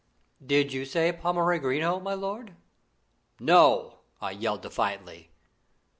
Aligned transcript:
"Did 0.43 0.73
you 0.73 0.83
say 0.83 1.11
Pommery 1.11 1.59
Green 1.59 1.83
oh! 1.83 1.99
my 1.99 2.15
lord?" 2.15 2.55
"No!" 3.39 3.99
I 4.19 4.31
yelled 4.31 4.63
defiantly. 4.63 5.29